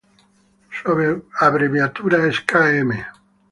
Su 0.71 1.21
abreviatura 1.41 2.25
es 2.27 2.41
km. 2.41 3.05